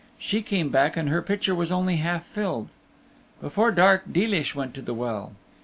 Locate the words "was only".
1.53-1.97